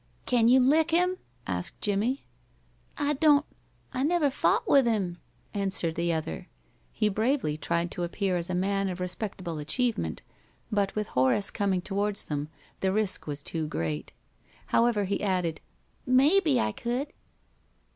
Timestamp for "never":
4.01-4.31